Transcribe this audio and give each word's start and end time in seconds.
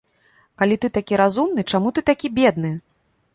Калі 0.61 0.75
ты 0.85 0.89
такі 0.95 1.19
разумны, 1.21 1.67
чаму 1.75 1.93
ты 1.99 2.05
такі 2.09 2.33
бедны? 2.41 2.73